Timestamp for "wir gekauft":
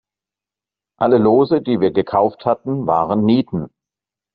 1.79-2.43